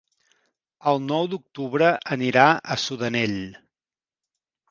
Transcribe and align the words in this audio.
El 0.91 1.01
nou 1.09 1.27
d'octubre 1.33 1.91
anirà 2.17 2.47
a 2.77 2.77
Sudanell. 2.87 3.37